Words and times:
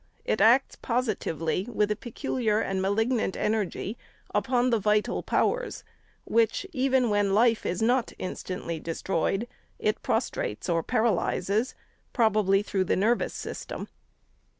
It 0.25 0.41
acts 0.41 0.75
positively, 0.81 1.67
with 1.71 1.91
a 1.91 1.95
peculiar 1.95 2.59
and 2.59 2.81
malignant 2.81 3.37
energy, 3.37 3.99
upon 4.33 4.71
the 4.71 4.79
vital 4.79 5.21
powers, 5.21 5.83
which, 6.23 6.65
even 6.73 7.11
when 7.11 7.35
life 7.35 7.67
is 7.67 7.83
not 7.83 8.11
instantly 8.17 8.79
destroyed, 8.79 9.47
it 9.77 10.01
prostrates 10.01 10.67
or 10.67 10.81
paralyzes, 10.81 11.75
probably 12.13 12.63
through 12.63 12.85
the 12.85 12.95
nervous 12.95 13.35
system. 13.35 13.89